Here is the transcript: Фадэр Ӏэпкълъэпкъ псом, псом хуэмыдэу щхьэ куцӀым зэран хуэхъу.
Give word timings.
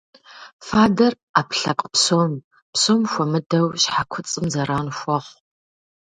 Фадэр 0.67 1.13
Ӏэпкълъэпкъ 1.19 1.87
псом, 1.93 2.33
псом 2.73 3.01
хуэмыдэу 3.11 3.67
щхьэ 3.81 4.03
куцӀым 4.11 4.45
зэран 4.53 4.87
хуэхъу. 4.97 5.37